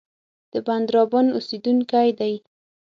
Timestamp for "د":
0.53-0.53